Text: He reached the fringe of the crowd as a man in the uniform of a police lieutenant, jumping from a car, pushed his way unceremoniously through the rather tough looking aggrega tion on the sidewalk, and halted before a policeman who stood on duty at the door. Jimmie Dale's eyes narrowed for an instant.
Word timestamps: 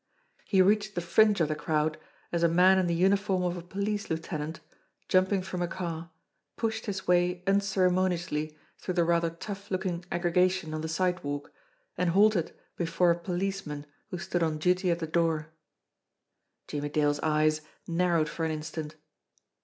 He 0.45 0.63
reached 0.63 0.95
the 0.95 0.99
fringe 0.99 1.41
of 1.41 1.47
the 1.47 1.53
crowd 1.53 1.99
as 2.31 2.41
a 2.41 2.47
man 2.47 2.79
in 2.79 2.87
the 2.87 2.95
uniform 2.95 3.43
of 3.43 3.55
a 3.55 3.61
police 3.61 4.09
lieutenant, 4.09 4.59
jumping 5.07 5.43
from 5.43 5.61
a 5.61 5.67
car, 5.67 6.09
pushed 6.57 6.87
his 6.87 7.07
way 7.07 7.43
unceremoniously 7.45 8.57
through 8.79 8.95
the 8.95 9.03
rather 9.03 9.29
tough 9.29 9.69
looking 9.69 10.03
aggrega 10.11 10.49
tion 10.49 10.73
on 10.73 10.81
the 10.81 10.87
sidewalk, 10.89 11.51
and 11.99 12.09
halted 12.09 12.51
before 12.75 13.11
a 13.11 13.19
policeman 13.19 13.85
who 14.07 14.17
stood 14.17 14.41
on 14.41 14.57
duty 14.57 14.89
at 14.89 14.97
the 14.97 15.05
door. 15.05 15.51
Jimmie 16.67 16.89
Dale's 16.89 17.19
eyes 17.19 17.61
narrowed 17.85 18.27
for 18.27 18.43
an 18.43 18.49
instant. 18.49 18.95